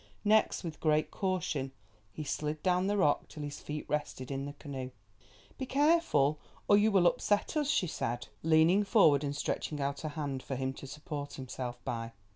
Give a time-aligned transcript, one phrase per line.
[0.25, 1.73] Next, with great caution,
[2.11, 4.89] he slid down the rock till his feet rested in the canoe.
[5.59, 10.09] "Be careful or you will upset us," she said, leaning forward and stretching out her
[10.09, 12.13] hand for him to support himself by.